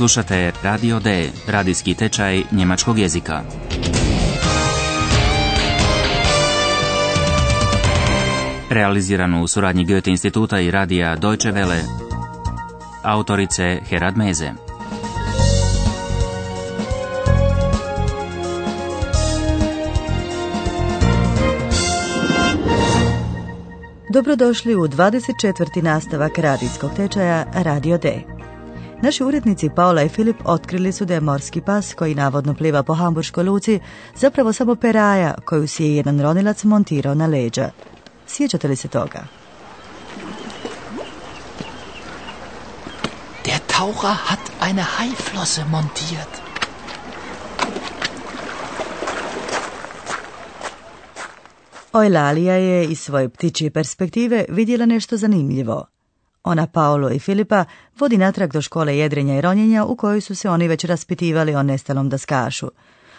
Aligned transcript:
Slušate 0.00 0.52
Radio 0.62 1.00
D, 1.00 1.30
radijski 1.46 1.94
tečaj 1.94 2.42
njemačkog 2.52 2.98
jezika. 2.98 3.42
Realiziranu 8.70 9.42
u 9.42 9.48
suradnji 9.48 9.84
Goethe 9.84 10.10
instituta 10.10 10.60
i 10.60 10.70
radija 10.70 11.16
Deutsche 11.16 11.52
Welle. 11.52 11.80
Autorice 13.02 13.78
Herad 13.88 14.16
Meze. 14.16 14.52
Dobrodošli 24.12 24.74
u 24.74 24.88
24. 24.88 25.82
nastavak 25.82 26.38
radijskog 26.38 26.90
tečaja 26.96 27.46
Radio 27.54 27.98
D. 27.98 28.39
Naši 29.02 29.24
urednici 29.24 29.70
Paula 29.76 30.02
i 30.02 30.08
Filip 30.08 30.36
otkrili 30.44 30.92
su 30.92 31.04
da 31.04 31.14
je 31.14 31.20
morski 31.20 31.60
pas 31.60 31.94
koji 31.94 32.14
navodno 32.14 32.54
pliva 32.54 32.82
po 32.82 32.94
Hamburškoj 32.94 33.44
luci 33.44 33.80
zapravo 34.16 34.52
samo 34.52 34.74
peraja 34.74 35.34
koju 35.44 35.68
si 35.68 35.84
je 35.84 35.96
jedan 35.96 36.20
ronilac 36.20 36.64
montirao 36.64 37.14
na 37.14 37.26
leđa. 37.26 37.70
Sjećate 38.26 38.68
li 38.68 38.76
se 38.76 38.88
toga? 38.88 39.24
Der 43.44 43.58
Taucher 43.66 44.14
hat 44.14 44.68
eine 44.68 44.82
Haiflosse 44.82 45.64
montiert. 45.64 46.50
Ojlalija 51.92 52.54
je 52.54 52.84
iz 52.84 53.00
svoje 53.00 53.28
ptičje 53.28 53.70
perspektive 53.70 54.44
vidjela 54.48 54.86
nešto 54.86 55.16
zanimljivo. 55.16 55.86
Ona 56.44 56.66
Paolo 56.66 57.10
i 57.10 57.18
Filipa 57.18 57.64
vodi 57.98 58.18
natrag 58.18 58.52
do 58.52 58.62
škole 58.62 58.96
jedrenja 58.96 59.38
i 59.38 59.40
ronjenja 59.40 59.84
u 59.84 59.96
kojoj 59.96 60.20
su 60.20 60.34
se 60.34 60.50
oni 60.50 60.68
već 60.68 60.84
raspitivali 60.84 61.54
o 61.54 61.62
nestalom 61.62 62.08
daskašu. 62.08 62.70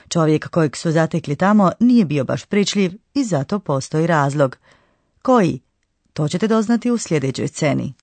Čovjek 0.09 0.49
kojeg 0.49 0.77
su 0.77 0.91
zatekli 0.91 1.35
tamo 1.35 1.71
nije 1.79 2.05
bio 2.05 2.23
baš 2.23 2.45
pričljiv 2.45 2.91
i 3.13 3.23
zato 3.23 3.59
postoji 3.59 4.07
razlog. 4.07 4.57
Koji? 5.21 5.59
To 6.13 6.27
ćete 6.27 6.47
doznati 6.47 6.91
u 6.91 6.97
sljedećoj 6.97 7.47
sceni. 7.47 7.93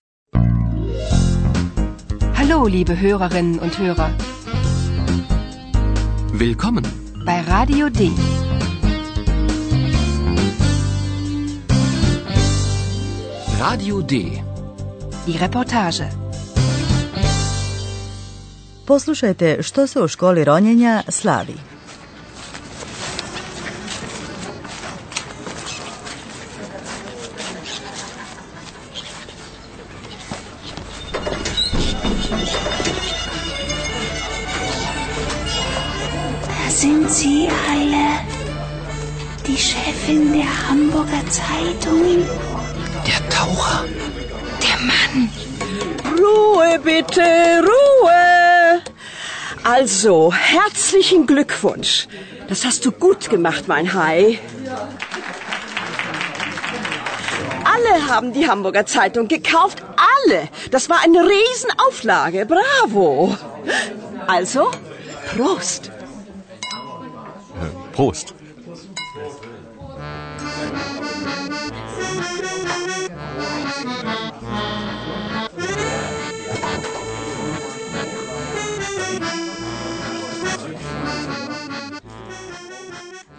Hallo, 2.34 2.64
liebe 2.64 2.94
Hörerinnen 2.94 3.60
und 3.60 3.72
Hörer. 3.78 4.10
Willkommen. 6.32 6.84
Bei 7.26 7.42
Radio 7.48 7.88
D. 7.88 8.10
Radio 13.60 14.00
D. 14.00 14.47
Die 15.28 15.38
Reportage. 15.38 16.04
Poslušajte 18.86 19.62
što 19.62 19.86
se 19.86 20.00
u 20.00 20.08
školi 20.08 20.44
ronjenja 20.44 21.02
slavi. 21.08 21.54
Sind 36.70 37.10
sie 37.10 37.50
alle. 37.70 38.08
Die 39.46 39.56
Chefin 39.56 40.32
der 40.32 40.46
Hamburger 40.66 41.22
Zeitung. 41.30 42.24
Der 43.06 43.28
Taucher. 43.30 44.07
Der 44.62 44.78
Mann. 44.80 45.30
Ruhe 46.18 46.78
bitte, 46.78 47.22
Ruhe. 47.62 48.82
Also, 49.64 50.32
herzlichen 50.32 51.26
Glückwunsch. 51.26 52.08
Das 52.48 52.64
hast 52.64 52.84
du 52.84 52.92
gut 52.92 53.28
gemacht, 53.28 53.68
mein 53.68 53.92
Hai. 53.92 54.38
Alle 57.64 58.08
haben 58.08 58.32
die 58.32 58.48
Hamburger 58.48 58.86
Zeitung 58.86 59.28
gekauft. 59.28 59.82
Alle. 60.26 60.48
Das 60.70 60.88
war 60.88 61.00
eine 61.04 61.20
Riesenauflage. 61.20 62.46
Bravo. 62.46 63.36
Also, 64.26 64.70
Prost. 65.36 65.90
Prost. 67.92 68.34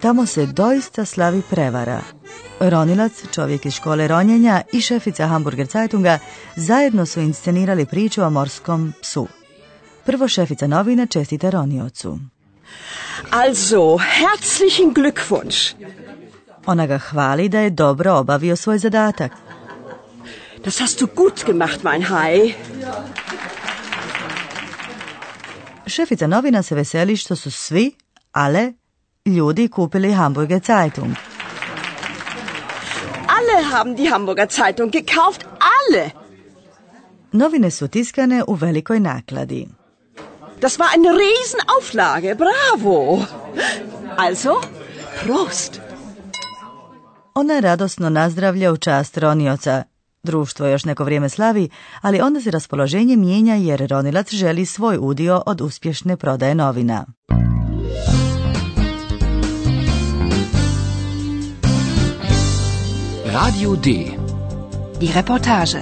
Tamo 0.01 0.25
se 0.25 0.45
doista 0.45 1.05
slavi 1.05 1.41
prevara. 1.49 2.01
Ronilac, 2.59 3.13
čovjek 3.33 3.65
iz 3.65 3.73
škole 3.73 4.07
ronjenja 4.07 4.61
i 4.73 4.81
šefica 4.81 5.27
Hamburger 5.27 5.67
Zeitunga 5.67 6.19
zajedno 6.55 7.05
su 7.05 7.19
inscenirali 7.19 7.85
priču 7.85 8.21
o 8.23 8.29
morskom 8.29 8.93
psu. 9.01 9.27
Prvo 10.05 10.27
šefica 10.27 10.67
novina 10.67 11.05
čestita 11.05 11.49
Roniocu. 11.49 12.19
Also, 13.29 13.97
herzlichen 13.97 14.93
Glückwunsch. 14.93 15.73
Ona 16.65 16.87
ga 16.87 16.97
hvali 16.97 17.49
da 17.49 17.59
je 17.59 17.69
dobro 17.69 18.13
obavio 18.13 18.55
svoj 18.55 18.77
zadatak. 18.77 19.31
Das 20.63 20.81
hast 20.81 20.99
du 20.99 21.07
gut 21.15 21.45
gemacht, 21.45 21.83
mein 21.83 22.03
Hai. 22.03 22.53
Šefica 25.85 26.27
novina 26.27 26.63
se 26.63 26.75
veseli 26.75 27.17
što 27.17 27.35
su 27.35 27.51
svi, 27.51 27.91
ale, 28.31 28.73
ljudi 29.25 29.67
kupili 29.67 30.11
Hamburger 30.11 30.61
Zeitung. 30.67 31.15
Alle 33.27 33.63
haben 33.71 33.95
die 33.95 34.09
Hamburger 34.09 34.47
Zeitung 34.51 34.91
gekauft. 34.91 35.45
Alle. 35.59 36.09
Novine 37.31 37.71
su 37.71 37.87
tiskane 37.87 38.43
u 38.47 38.53
velikoj 38.53 38.99
nakladi. 38.99 39.67
Das 40.61 40.79
war 40.79 40.87
eine 40.95 41.09
Riesenauflage. 41.11 42.35
Bravo. 42.35 43.25
Also, 44.17 44.61
Prost. 45.23 45.79
Ona 47.33 47.59
radosno 47.59 48.09
nazdravlja 48.09 48.71
u 48.71 48.77
čast 48.77 49.17
Ronioca. 49.17 49.83
Društvo 50.23 50.67
još 50.67 50.85
neko 50.85 51.03
vrijeme 51.03 51.29
slavi, 51.29 51.69
ali 52.01 52.21
onda 52.21 52.41
se 52.41 52.51
raspoloženje 52.51 53.15
mijenja 53.15 53.55
jer 53.55 53.87
Ronilac 53.89 54.29
želi 54.31 54.65
svoj 54.65 54.97
udio 55.01 55.43
od 55.45 55.61
uspješne 55.61 56.17
prodaje 56.17 56.55
novina. 56.55 57.05
Radio 63.33 63.75
D. 63.75 64.17
Die 64.99 65.11
Reportage. 65.15 65.81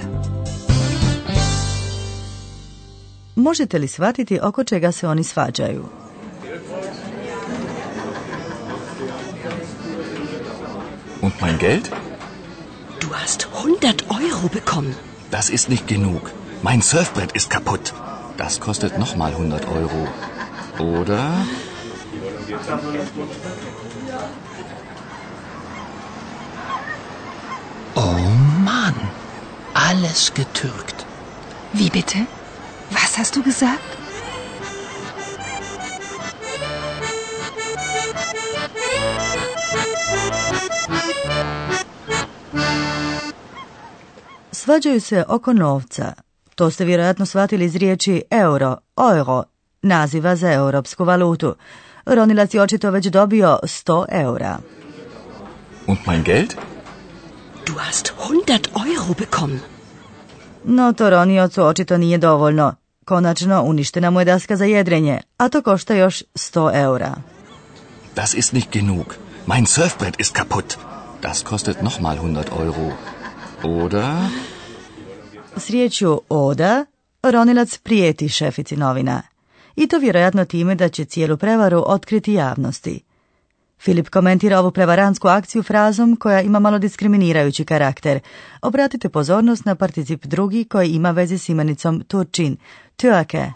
Možete 3.36 3.78
li 3.78 3.88
shvatiti 3.88 4.40
oko 4.42 4.64
čega 4.64 4.92
se 4.92 5.08
oni 5.08 5.24
svađaju? 5.24 5.84
Und 11.22 11.32
mein 11.40 11.58
Geld? 11.58 11.88
Du 13.00 13.08
hast 13.12 13.46
100 13.64 14.02
Euro 14.10 14.48
bekommen. 14.52 14.94
Das 15.30 15.50
ist 15.50 15.68
nicht 15.68 15.86
genug. 15.88 16.30
Mein 16.62 16.82
Surfbrett 16.82 17.36
ist 17.36 17.50
kaputt. 17.50 17.92
Das 18.36 18.60
kostet 18.60 18.98
nochmal 18.98 19.32
100 19.32 19.64
Euro. 19.68 20.06
Oder? 20.78 21.30
Oh 28.00 28.18
Mann. 28.64 28.94
Alles 29.74 30.32
getürkt. 30.34 30.98
Wie 31.72 31.90
bitte? 31.90 32.18
Was 32.90 33.18
hast 33.18 33.36
du 33.36 33.42
gesagt? 33.42 33.88
Svađaju 44.52 45.00
se 45.00 45.24
oko 45.28 45.52
novca. 45.52 46.12
To 46.54 46.70
ste 46.70 46.84
vjerojatno 46.84 47.26
shvatili 47.26 47.64
iz 47.64 47.76
riječi 47.76 48.22
euro, 48.30 48.76
euro, 49.14 49.42
naziva 49.82 50.36
za 50.36 50.52
europsku 50.52 51.04
valutu. 51.04 51.54
Ronilac 52.06 52.54
je 52.54 52.62
očito 52.62 52.90
već 52.90 53.06
dobio 53.06 53.58
100 53.62 54.04
eura. 54.10 54.58
Und 55.86 55.98
mein 56.06 56.22
Geld? 56.22 56.54
Du 57.68 57.74
hast 57.78 58.12
100 58.18 58.96
Euro 58.96 59.14
bekommen. 59.18 59.60
No 60.64 60.92
to 60.92 61.10
Roniocu 61.10 61.62
očito 61.62 61.98
nije 61.98 62.18
dovoljno. 62.18 62.74
Konačno 63.04 63.62
uništena 63.62 64.10
mu 64.10 64.20
je 64.20 64.24
daska 64.24 64.56
za 64.56 64.64
jedrenje, 64.64 65.20
a 65.36 65.48
to 65.48 65.62
košta 65.62 65.94
još 65.94 66.22
100 66.34 66.82
eura. 66.82 67.14
Das 68.16 68.34
ist 68.34 68.52
nicht 68.52 68.72
genug. 68.72 69.14
Mein 69.46 69.66
Surfbrett 69.66 70.20
ist 70.20 70.32
kaputt. 70.32 70.76
Das 71.22 71.42
kostet 71.42 71.82
nochmal 71.82 72.16
100 72.16 72.64
Euro. 72.64 72.92
Oder? 73.62 74.14
S 75.56 75.70
riječju 75.70 76.20
oda, 76.28 76.84
Ronilac 77.22 77.78
prijeti 77.78 78.28
šefici 78.28 78.76
novina. 78.76 79.22
i 79.78 79.86
to 79.86 79.98
vjerojatno 79.98 80.44
time 80.44 80.74
da 80.74 80.88
će 80.88 81.04
cijelu 81.04 81.36
prevaru 81.36 81.84
otkriti 81.86 82.32
javnosti. 82.32 83.00
Filip 83.80 84.08
komentira 84.08 84.58
ovu 84.58 84.70
prevarantsku 84.70 85.28
akciju 85.28 85.62
frazom 85.62 86.16
koja 86.16 86.40
ima 86.40 86.58
malo 86.58 86.78
diskriminirajući 86.78 87.64
karakter. 87.64 88.20
Obratite 88.62 89.08
pozornost 89.08 89.64
na 89.64 89.74
particip 89.74 90.24
drugi 90.24 90.64
koji 90.64 90.90
ima 90.90 91.10
veze 91.10 91.38
s 91.38 91.48
imenicom 91.48 92.00
Turčin, 92.08 92.56
Türke. 92.96 93.52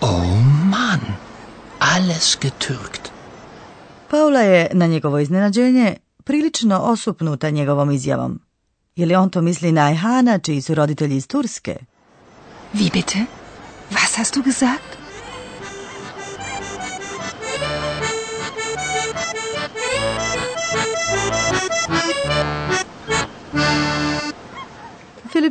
Oh 0.00 0.24
Mann, 0.70 1.00
alles 1.78 2.38
getürkt. 2.40 3.10
Paula 4.10 4.40
je 4.40 4.68
na 4.72 4.86
njegovo 4.86 5.18
iznenađenje 5.18 5.96
prilično 6.24 6.78
osupnuta 6.78 7.50
njegovom 7.50 7.90
izjavom. 7.90 8.40
Je 8.96 9.06
li 9.06 9.14
on 9.14 9.30
to 9.30 9.42
misli 9.42 9.72
na 9.72 9.86
Ajhana, 9.86 10.38
čiji 10.38 10.62
su 10.62 10.74
roditelji 10.74 11.16
iz 11.16 11.26
Turske? 11.26 11.76
Wie 12.74 12.92
bitte? 12.92 13.24
Was 13.90 14.18
hast 14.18 14.34
du 14.34 14.42
gesagt? 14.42 14.95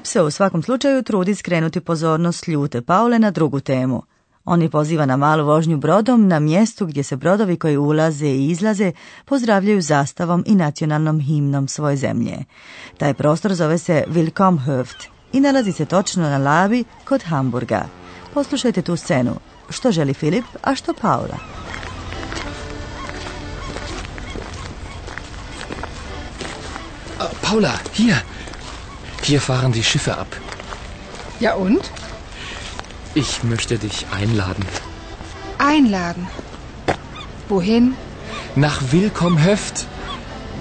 Se 0.06 0.22
u 0.22 0.32
svakom 0.32 0.64
slučaju 0.64 1.04
trudi 1.04 1.36
skrenuti 1.36 1.80
pozornost 1.80 2.48
ljute 2.48 2.82
Paule 2.82 3.20
na 3.20 3.32
drugu 3.32 3.60
temu. 3.60 4.04
On 4.46 4.62
je 4.62 4.70
poziva 4.70 5.06
na 5.06 5.18
malu 5.18 5.46
vožnju 5.46 5.78
brodom 5.78 6.28
na 6.28 6.40
mjestu 6.40 6.86
gdje 6.86 7.04
se 7.04 7.16
brodovi 7.16 7.58
koji 7.58 7.78
ulaze 7.78 8.28
i 8.28 8.48
izlaze 8.48 8.92
pozdravljaju 9.26 9.82
zastavom 9.82 10.44
i 10.48 10.56
nacionalnom 10.56 11.20
himnom 11.20 11.68
svoje 11.68 11.98
zemlje. 11.98 12.38
Taj 12.98 13.14
prostor 13.14 13.54
zove 13.54 13.78
se 13.78 14.04
Willkomhöft 14.08 15.08
i 15.34 15.40
nalazi 15.40 15.72
se 15.72 15.86
točno 15.86 16.24
na 16.24 16.38
lavi 16.38 16.84
kod 17.06 17.24
Hamburga. 17.24 17.86
Poslušajte 18.34 18.82
tu 18.82 18.96
scenu. 18.96 19.36
Što 19.70 19.92
želi 19.92 20.14
Filip, 20.14 20.46
a 20.62 20.76
što 20.76 20.94
Paula? 20.94 21.38
Paula, 27.42 27.72
hier. 27.94 28.35
Hier 29.28 29.42
fahren 29.42 29.72
die 29.72 29.84
Schiffe 29.84 30.20
ab. 30.20 30.28
Ja 31.40 31.56
und? 31.56 31.90
Ich 33.16 33.44
möchte 33.44 33.80
dich 33.80 34.06
einladen. 34.12 34.64
Einladen. 35.58 36.28
Wohin? 37.50 37.96
Nach 38.56 38.80
Willkomhöft. 38.92 39.88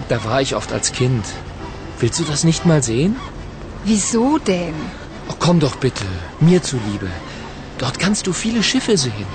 Da 0.08 0.24
war 0.24 0.40
ich 0.40 0.54
oft 0.56 0.72
als 0.72 0.92
Kind. 0.92 1.26
Willst 2.00 2.18
du 2.20 2.24
das 2.24 2.44
nicht 2.44 2.64
mal 2.64 2.82
sehen? 2.82 3.16
Wieso 3.84 4.38
denn? 4.38 4.74
Oh, 5.28 5.34
komm 5.38 5.60
doch 5.60 5.76
bitte, 5.76 6.06
mir 6.40 6.62
zuliebe. 6.62 7.10
Dort 7.76 7.98
kannst 7.98 8.26
du 8.26 8.32
viele 8.32 8.62
Schiffe 8.62 8.96
sehen. 8.96 9.30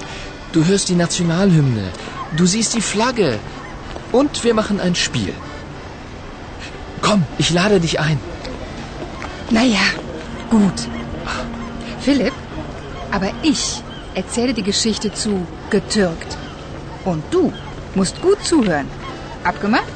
Du 0.53 0.65
hörst 0.65 0.89
die 0.89 0.95
Nationalhymne. 0.95 1.91
Du 2.35 2.47
siehst 2.47 2.73
die 2.73 2.81
Flagge. 2.81 3.37
Und 4.11 4.43
wir 4.43 4.55
machen 4.55 4.79
ein 4.79 4.95
Spiel. 4.95 5.35
Komm, 7.03 7.23
ich 7.37 7.51
lade 7.51 7.79
dich 7.79 7.99
ein. 7.99 8.19
Naja, 9.51 9.81
gut. 10.49 10.87
Philipp, 12.01 12.33
aber 13.11 13.31
ich 13.41 13.81
erzähle 14.13 14.53
die 14.53 14.63
Geschichte 14.63 15.11
zu 15.11 15.45
getürkt. 15.69 16.37
Und 17.03 17.23
du 17.31 17.51
musst 17.95 18.21
gut 18.21 18.43
zuhören. 18.43 18.87
Abgemacht? 19.43 19.93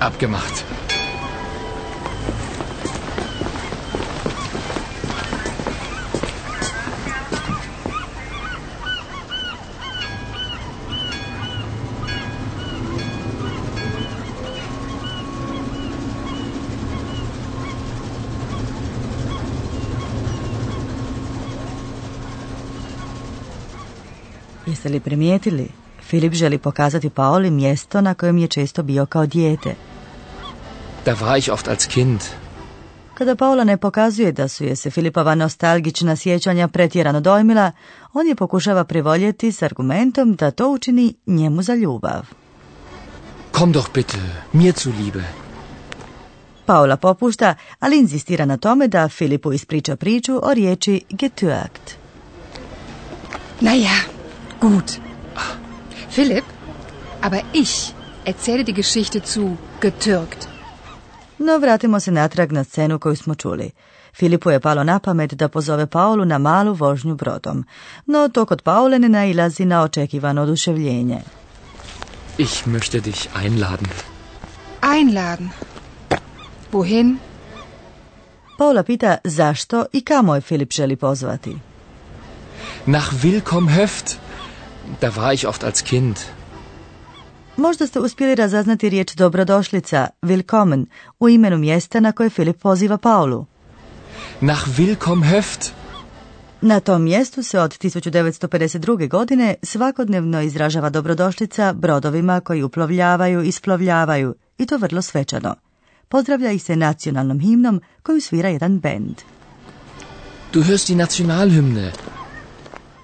Abgemacht. 0.00 0.64
Jeste 24.72 24.88
li 24.88 25.00
primijetili? 25.00 25.68
Filip 26.02 26.32
želi 26.32 26.58
pokazati 26.58 27.10
Paoli 27.10 27.50
mjesto 27.50 28.00
na 28.00 28.14
kojem 28.14 28.38
je 28.38 28.48
često 28.48 28.82
bio 28.82 29.06
kao 29.06 29.26
dijete. 29.26 29.74
Da 31.04 31.14
war 31.14 31.38
ich 31.38 31.52
oft 31.52 31.68
als 31.68 31.86
Kind. 31.86 32.20
Kada 33.14 33.36
Paula 33.36 33.64
ne 33.64 33.76
pokazuje 33.76 34.32
da 34.32 34.48
su 34.48 34.64
je 34.64 34.76
se 34.76 34.90
Filipova 34.90 35.34
nostalgična 35.34 36.16
sjećanja 36.16 36.68
pretjerano 36.68 37.20
dojmila, 37.20 37.72
on 38.12 38.26
je 38.26 38.34
pokušava 38.34 38.84
privoljeti 38.84 39.52
s 39.52 39.62
argumentom 39.62 40.34
da 40.34 40.50
to 40.50 40.68
učini 40.68 41.14
njemu 41.26 41.62
za 41.62 41.74
ljubav. 41.74 42.22
Komm 43.52 43.72
doch 43.72 43.92
bitte, 43.94 44.18
mir 44.52 44.74
zuliebe. 44.78 45.22
Paula 46.66 46.96
popušta, 46.96 47.54
ali 47.78 47.98
inzistira 47.98 48.44
na 48.44 48.56
tome 48.56 48.88
da 48.88 49.08
Filipu 49.08 49.52
ispriča 49.52 49.96
priču 49.96 50.40
o 50.42 50.54
riječi 50.54 51.00
getürkt. 51.10 51.96
Naja, 53.60 54.21
gut. 54.62 54.88
Philipp, 56.14 56.44
aber 57.20 57.40
ich 57.52 57.94
erzähle 58.24 58.64
die 58.64 58.78
Geschichte 58.82 59.22
zu 59.22 59.56
getürkt. 59.80 60.48
No 61.38 61.58
vratimo 61.58 62.00
se 62.00 62.10
natrag 62.10 62.52
na 62.52 62.64
scenu 62.64 62.98
koju 62.98 63.16
smo 63.16 63.34
čuli. 63.34 63.70
Filipu 64.18 64.50
je 64.50 64.60
palo 64.60 64.84
na 64.84 64.98
pamet 64.98 65.34
da 65.34 65.48
pozove 65.48 65.86
Paulu 65.86 66.24
na 66.24 66.38
malu 66.38 66.72
vožnju 66.74 67.14
brodom, 67.14 67.64
no 68.06 68.28
to 68.28 68.46
kod 68.46 68.62
Paule 68.62 68.98
ne 68.98 69.08
nailazi 69.08 69.64
na 69.64 69.82
očekivano 69.82 70.42
oduševljenje. 70.42 71.20
Ich 72.38 72.66
möchte 72.66 73.00
dich 73.00 73.28
einladen. 73.44 73.88
Einladen. 74.82 75.50
Wohin? 76.72 77.18
Paula 78.58 78.82
pita 78.82 79.16
zašto 79.24 79.84
i 79.92 80.04
kamo 80.04 80.34
je 80.34 80.40
Filip 80.40 80.72
želi 80.72 80.96
pozvati. 80.96 81.56
Nach 82.86 83.12
Willkomhöft. 83.22 84.22
Da 85.00 85.10
war 85.10 85.34
ich 85.34 85.48
oft 85.48 85.64
als 85.64 85.82
Kind. 85.82 86.18
Možda 87.56 87.86
ste 87.86 88.00
uspjeli 88.00 88.34
razaznati 88.34 88.88
riječ 88.88 89.14
dobrodošlica, 89.14 90.08
willkommen, 90.22 90.86
u 91.20 91.28
imenu 91.28 91.58
mjesta 91.58 92.00
na 92.00 92.12
koje 92.12 92.30
Filip 92.30 92.62
poziva 92.62 92.98
Paulu. 92.98 93.46
Nach 94.40 94.66
Willkomhöft. 94.78 95.70
Na 96.60 96.80
tom 96.80 97.02
mjestu 97.02 97.42
se 97.42 97.60
od 97.60 97.78
1952. 97.78 99.08
godine 99.08 99.54
svakodnevno 99.62 100.42
izražava 100.42 100.90
dobrodošlica 100.90 101.72
brodovima 101.72 102.40
koji 102.40 102.62
uplovljavaju 102.62 103.42
i 103.42 103.48
isplovljavaju, 103.48 104.34
i 104.58 104.66
to 104.66 104.76
vrlo 104.76 105.02
svečano. 105.02 105.54
Pozdravlja 106.08 106.52
ih 106.52 106.62
se 106.62 106.76
nacionalnom 106.76 107.40
himnom 107.40 107.80
koju 108.02 108.20
svira 108.20 108.48
jedan 108.48 108.78
bend. 108.78 109.14
Du 110.52 110.62
hörst 110.62 110.86
die 110.86 110.96
Nationalhymne. 110.96 112.11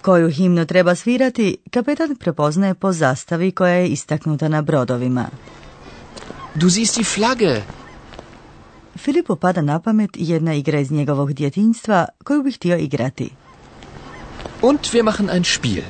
Koju 0.02 0.30
himnu 0.30 0.66
treba 0.66 0.94
svirati, 0.94 1.56
kapetan 1.70 2.16
prepoznaje 2.16 2.74
po 2.74 2.92
zastavi 2.92 3.50
koja 3.50 3.74
je 3.74 3.88
istaknuta 3.88 4.48
na 4.48 4.62
brodovima. 4.62 5.28
Du 6.54 6.70
siehst 6.70 6.94
die 6.94 7.04
Flagge. 7.04 7.62
Filipu 8.96 9.36
pada 9.36 9.62
na 9.62 9.80
pamet 9.80 10.10
jedna 10.14 10.54
igra 10.54 10.80
iz 10.80 10.90
njegovog 10.90 11.32
djetinjstva 11.32 12.06
koju 12.24 12.42
bi 12.42 12.52
htio 12.52 12.76
igrati. 12.76 13.30
Und 14.62 14.80
wir 14.92 15.04
machen 15.04 15.30
ein 15.30 15.44
Spiel. 15.44 15.82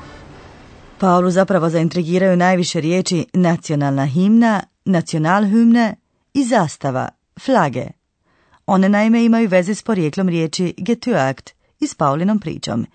Paulu 0.99 1.31
zapravo 1.31 1.71
zaintrigiraju 1.71 2.37
najviše 2.37 2.81
riječi 2.81 3.27
nacionalna 3.33 4.07
himna, 4.07 4.63
nacionalhymne 4.85 5.95
i 6.35 6.45
zastava, 6.45 7.09
flage. 7.41 7.87
One 8.67 8.89
naime 8.89 9.25
imaju 9.25 9.49
veze 9.49 9.75
s 9.75 9.83
porijeklom 9.83 10.29
riječi 10.29 10.75
getürkt 10.79 11.53
i 11.81 11.87
s 11.87 11.95
Paulinom 11.95 12.39
pričom. 12.39 12.87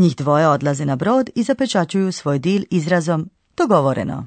Njih 0.00 0.16
dvoje 0.16 0.48
odlaze 0.48 0.84
na 0.84 0.96
brod 0.96 1.30
i 1.34 1.42
zapečačuju 1.42 2.12
svoj 2.12 2.38
dil 2.38 2.62
izrazom 2.70 3.30
dogovoreno. 3.56 4.26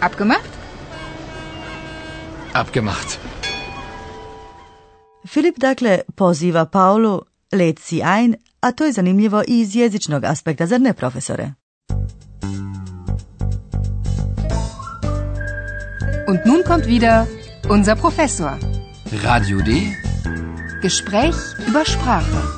Abgemacht? 0.00 0.50
Abgemacht. 2.52 3.18
Filip 5.26 5.58
dakle 5.58 6.00
poziva 6.14 6.64
Paulu 6.64 7.22
let 7.52 7.78
si 7.78 8.02
ein, 8.02 8.34
a 8.60 8.72
to 8.72 8.84
je 8.84 8.92
zanimljivo 8.92 9.42
i 9.48 9.60
iz 9.60 9.76
jezičnog 9.76 10.24
aspekta, 10.24 10.66
zar 10.66 10.80
ne 10.80 10.92
profesore? 10.92 11.52
Und 16.28 16.40
nun 16.46 16.62
kommt 16.66 16.86
wieder 16.86 17.24
unser 17.70 17.96
Professor. 17.96 18.50
Radio 19.24 19.58
D. 19.58 19.70
Gespräch 20.82 21.36
über 21.68 21.84
Sprache. 21.84 22.55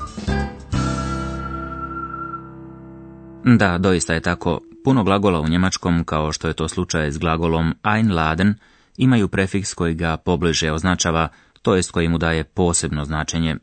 Da, 3.57 3.79
doista 3.79 4.15
je 4.15 4.21
tako. 4.21 4.61
Puno 4.85 5.05
glagola 5.05 5.41
u 5.41 5.49
njemačkom, 5.49 6.05
kao 6.05 6.33
što 6.33 6.49
je 6.49 6.55
to 6.55 6.69
slučaj 6.69 7.11
s 7.11 7.19
glagolom 7.19 7.75
einladen, 7.85 8.55
imaju 8.97 9.29
prefiks 9.29 9.75
koji 9.75 9.95
ga 9.95 10.17
pobliže 10.17 10.73
označava, 10.73 11.29
to 11.63 11.75
jest 11.75 11.91
koji 11.91 12.09
mu 12.09 12.19
daje 12.19 12.45
posebno 12.45 13.05
značenje. 13.05 13.57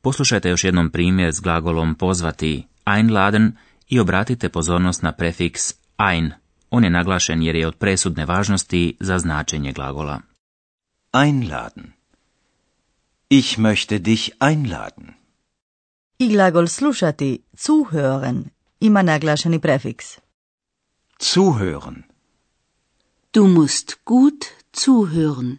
Poslušajte 0.00 0.48
još 0.48 0.64
jednom 0.64 0.90
primjer 0.90 1.32
s 1.32 1.40
glagolom 1.40 1.94
pozvati 1.94 2.66
einladen 2.86 3.52
i 3.88 4.00
obratite 4.00 4.48
pozornost 4.48 5.02
na 5.02 5.12
prefiks 5.12 5.74
ein. 6.12 6.32
On 6.70 6.84
je 6.84 6.90
naglašen 6.90 7.42
jer 7.42 7.56
je 7.56 7.66
od 7.66 7.74
presudne 7.74 8.24
važnosti 8.24 8.96
za 9.00 9.18
značenje 9.18 9.72
glagola. 9.72 10.20
Einladen. 11.12 11.92
Ich 13.30 13.58
möchte 13.58 13.98
dich 13.98 14.30
einladen. 14.40 15.14
I 16.18 16.28
glagol 16.28 16.66
slušati, 16.66 17.38
zuhören, 17.52 18.44
ima 18.80 19.02
naglašeni 19.02 19.58
prefiks. 19.58 20.18
Zuhören. 21.20 22.02
Du 23.34 23.46
musst 23.46 23.94
gut 24.04 24.44
zuhören. 24.72 25.56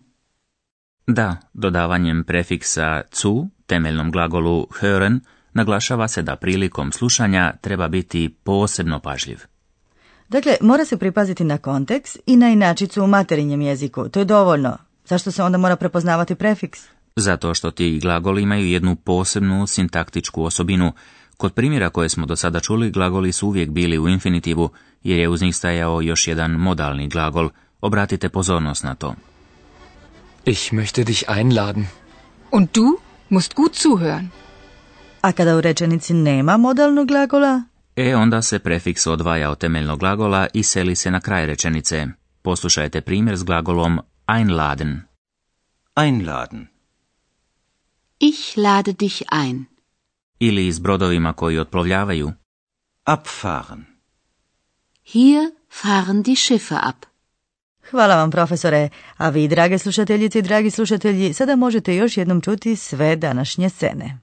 Da, 1.07 1.37
dodavanjem 1.53 2.23
prefiksa 2.23 3.01
zu, 3.21 3.47
temeljnom 3.65 4.11
glagolu 4.11 4.67
hören, 4.81 5.19
naglašava 5.53 6.07
se 6.07 6.21
da 6.21 6.35
prilikom 6.35 6.91
slušanja 6.91 7.53
treba 7.61 7.87
biti 7.87 8.35
posebno 8.43 8.99
pažljiv. 8.99 9.39
Dakle, 10.29 10.57
mora 10.61 10.85
se 10.85 10.97
pripaziti 10.97 11.43
na 11.43 11.57
kontekst 11.57 12.17
i 12.25 12.35
na 12.35 12.49
inačicu 12.49 13.03
u 13.03 13.07
materinjem 13.07 13.61
jeziku. 13.61 14.09
To 14.09 14.19
je 14.19 14.25
dovoljno. 14.25 14.77
Zašto 15.05 15.31
se 15.31 15.43
onda 15.43 15.57
mora 15.57 15.75
prepoznavati 15.75 16.35
prefiks? 16.35 16.79
Zato 17.15 17.53
što 17.53 17.71
ti 17.71 17.99
glagoli 18.01 18.41
imaju 18.41 18.67
jednu 18.67 18.95
posebnu 18.95 19.67
sintaktičku 19.67 20.43
osobinu. 20.43 20.93
Kod 21.39 21.53
primjera 21.53 21.89
koje 21.89 22.09
smo 22.09 22.25
do 22.25 22.35
sada 22.35 22.59
čuli, 22.59 22.91
glagoli 22.91 23.31
su 23.31 23.47
uvijek 23.47 23.69
bili 23.69 23.99
u 23.99 24.07
infinitivu, 24.07 24.69
jer 25.03 25.19
je 25.19 25.29
uz 25.29 25.41
njih 25.41 25.55
stajao 25.55 26.01
još 26.01 26.27
jedan 26.27 26.51
modalni 26.51 27.07
glagol. 27.07 27.49
Obratite 27.81 28.29
pozornost 28.29 28.83
na 28.83 28.95
to. 28.95 29.15
Ich 30.45 30.73
möchte 30.73 31.03
dich 31.03 31.23
einladen. 31.37 31.85
Und 32.51 32.69
du 32.73 32.97
musst 33.29 33.55
gut 33.55 33.73
zuhören. 33.73 34.27
A 35.21 35.31
kada 35.31 35.57
u 35.57 35.61
rečenici 35.61 36.13
nema 36.13 36.57
modalnog 36.57 37.07
glagola, 37.07 37.63
E 37.95 38.15
onda 38.15 38.41
se 38.41 38.59
prefiks 38.59 39.07
odvaja 39.07 39.49
od 39.51 39.57
temeljnog 39.57 39.99
glagola 39.99 40.47
i 40.53 40.63
seli 40.63 40.95
se 40.95 41.11
na 41.11 41.19
kraj 41.19 41.45
rečenice. 41.45 42.07
Poslušajte 42.41 43.01
primjer 43.01 43.37
s 43.37 43.43
glagolom 43.43 43.99
einladen. 44.27 45.01
Einladen. 45.95 46.67
Ich 48.19 48.57
lade 48.57 48.93
dich 48.93 49.21
ein. 49.31 49.68
Ili 50.39 50.71
s 50.71 50.79
brodovima 50.79 51.33
koji 51.33 51.59
otplovljavaju. 51.59 52.31
Abfahren. 53.03 53.85
Hier 55.05 55.51
fahren 55.81 56.23
die 56.23 56.35
Schiffe 56.35 56.75
ab. 56.75 56.95
Hvala 57.91 58.15
vam 58.15 58.31
profesore, 58.31 58.89
a 59.17 59.29
vi 59.29 59.47
drage 59.47 59.77
slušateljice 59.77 60.39
i 60.39 60.41
dragi 60.41 60.71
slušatelji 60.71 61.33
sada 61.33 61.55
možete 61.55 61.95
još 61.95 62.17
jednom 62.17 62.41
čuti 62.41 62.75
sve 62.75 63.15
današnje 63.15 63.69
scene. 63.69 64.19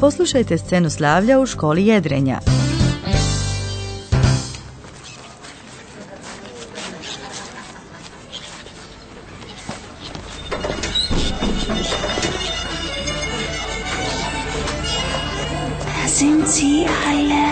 Poslušajte 0.00 0.58
scenu 0.58 0.90
slavlja 0.90 1.40
u 1.40 1.46
školi 1.46 1.86
jedrenja. 1.86 2.38
Da 15.84 16.08
sind 16.08 16.48
sie 16.48 16.86
alle. 17.08 17.44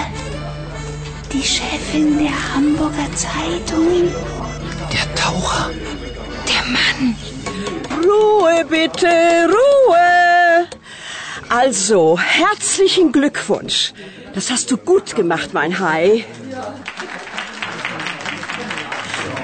Die 1.32 1.42
Chefin 1.42 2.18
der 2.18 2.54
Hamburger 2.54 3.10
Zeitung. 3.16 4.10
Der 4.92 5.14
Taucher. 5.14 5.70
Der 6.48 6.64
Mann. 6.74 7.16
Ruhe 8.04 8.64
bitte, 8.70 9.08
Ruhe. 9.48 10.25
Also, 11.48 12.18
herzlichen 12.18 13.12
Glückwunsch. 13.12 13.92
Das 14.34 14.50
hast 14.50 14.70
du 14.70 14.76
gut 14.76 15.14
gemacht, 15.14 15.54
mein 15.54 15.78
Hai. 15.78 16.24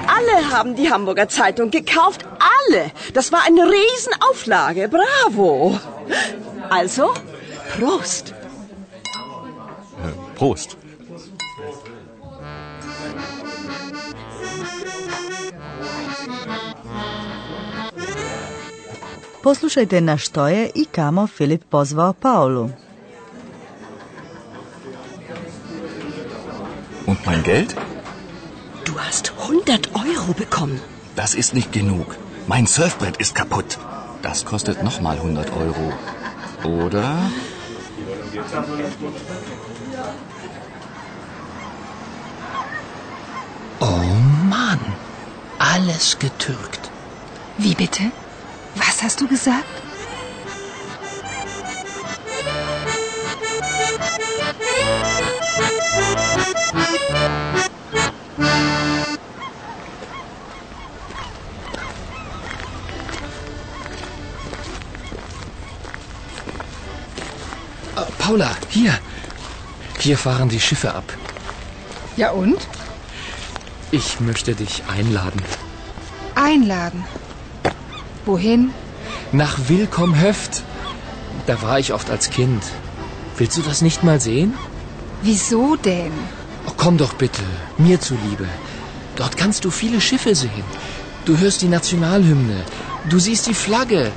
Alle 0.05 0.51
haben 0.51 0.75
die 0.75 0.91
Hamburger 0.91 1.29
Zeitung 1.29 1.71
gekauft. 1.71 2.25
Alle. 2.69 2.91
Das 3.13 3.31
war 3.31 3.43
eine 3.45 3.61
Riesenauflage. 3.61 4.89
Bravo. 4.89 5.79
Also, 6.69 7.13
Prost. 7.77 8.33
Prost. 10.35 10.77
Poslušajte 19.43 20.01
na 20.01 20.17
što 20.17 20.47
je 20.47 20.69
i 20.75 20.85
kamo 20.85 21.27
Filip 21.27 21.63
pozvao 21.69 22.13
Paulu. 22.13 22.69
Und 27.07 27.17
mein 27.25 27.41
Geld? 27.43 27.73
Du 28.85 28.93
hast 28.97 29.31
100 29.49 29.87
Euro 29.93 30.33
bekommen. 30.33 30.79
Das 31.15 31.35
ist 31.35 31.53
nicht 31.53 31.71
genug. 31.73 32.05
Mein 32.47 32.65
Surfbrett 32.67 33.21
ist 33.21 33.35
kaputt. 33.35 33.77
Das 34.21 34.45
kostet 34.45 34.83
nochmal 34.83 35.17
100 35.17 35.49
Euro. 35.49 35.91
Oder? 36.63 37.17
Oh 43.79 44.03
Mann. 44.49 44.79
Alles 45.59 46.17
getürkt. 46.19 46.91
Wie 47.57 47.75
bitte? 47.75 48.22
Was 48.75 49.03
hast 49.03 49.21
du 49.21 49.27
gesagt? 49.27 49.65
Äh, 67.95 68.01
Paula, 68.17 68.51
hier. 68.69 68.97
Hier 69.99 70.17
fahren 70.17 70.49
die 70.49 70.59
Schiffe 70.59 70.93
ab. 70.93 71.05
Ja 72.17 72.31
und? 72.31 72.57
Ich 73.91 74.19
möchte 74.19 74.55
dich 74.55 74.83
einladen. 74.87 75.41
Einladen. 76.35 77.05
Wohin? 78.25 78.71
Nach 79.31 79.57
Willkommhöft. 79.67 80.63
Da 81.47 81.61
war 81.61 81.79
ich 81.79 81.93
oft 81.93 82.09
als 82.09 82.29
Kind. 82.29 82.63
Willst 83.37 83.57
du 83.57 83.61
das 83.61 83.81
nicht 83.81 84.03
mal 84.03 84.19
sehen? 84.19 84.53
Wieso 85.21 85.75
denn? 85.75 86.13
Oh, 86.67 86.71
komm 86.77 86.97
doch 86.97 87.13
bitte, 87.13 87.43
mir 87.77 87.99
zuliebe. 87.99 88.47
Dort 89.15 89.37
kannst 89.37 89.65
du 89.65 89.71
viele 89.71 89.99
Schiffe 89.99 90.35
sehen. 90.35 90.63
Du 91.25 91.37
hörst 91.37 91.61
die 91.61 91.67
Nationalhymne. 91.67 92.63
Du 93.09 93.19
siehst 93.19 93.47
die 93.47 93.53
Flagge. 93.53 94.11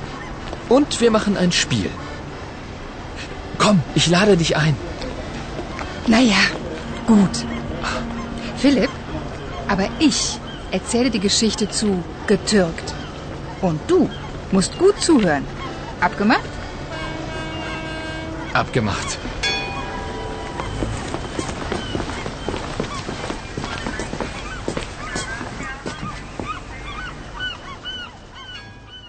Und 0.69 1.01
wir 1.01 1.11
machen 1.11 1.37
ein 1.37 1.51
Spiel. 1.51 1.89
Komm, 3.57 3.81
ich 3.95 4.07
lade 4.07 4.37
dich 4.37 4.55
ein. 4.55 4.75
Naja, 6.07 6.43
gut. 7.05 7.45
Philipp, 8.57 8.89
aber 9.67 9.87
ich 9.99 10.39
erzähle 10.71 11.09
die 11.09 11.19
Geschichte 11.19 11.69
zu 11.69 12.03
getürkt. 12.27 12.93
Und 13.61 13.79
du 13.87 14.09
musst 14.51 14.77
gut 14.77 14.95
zuhören. 14.99 15.43
Abgemacht? 16.01 16.49
Abgemacht. 18.53 19.17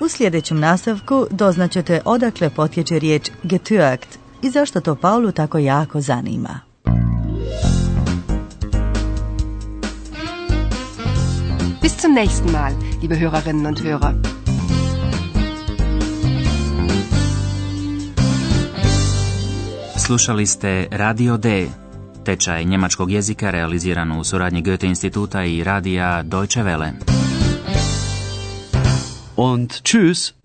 U 0.00 0.08
sljedećem 0.08 0.60
nastavku 0.60 1.26
doznaćete 1.30 2.00
odakle 2.04 2.50
potječe 2.50 2.98
riječ 2.98 3.30
getürkt 3.44 4.18
i 4.42 4.50
zašto 4.50 4.80
to 4.80 4.94
Paulu 4.94 5.32
tako 5.32 5.58
jako 5.58 6.00
zanima. 6.00 6.60
Bis 11.82 11.92
zum 12.02 12.12
nächsten 12.12 12.52
Mal, 12.52 12.72
liebe 13.02 13.16
Hörerinnen 13.16 13.66
und 13.66 13.80
Hörer. 13.80 14.27
Slušali 20.08 20.46
ste 20.46 20.86
Radio 20.90 21.36
D, 21.36 21.66
tečaj 22.24 22.64
njemačkog 22.64 23.10
jezika 23.10 23.50
realiziran 23.50 24.12
u 24.12 24.24
suradnji 24.24 24.62
Goethe 24.62 24.86
instituta 24.86 25.44
i 25.44 25.64
radija 25.64 26.22
Deutsche 26.22 26.62
Welle. 26.62 26.92
Und 29.36 29.70
tschüss. 29.70 30.37